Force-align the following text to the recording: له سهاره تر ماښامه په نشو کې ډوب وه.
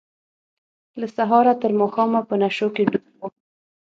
له 0.99 1.07
سهاره 1.15 1.53
تر 1.61 1.71
ماښامه 1.79 2.21
په 2.29 2.35
نشو 2.41 2.67
کې 2.75 2.83
ډوب 2.91 3.07
وه. 3.19 3.27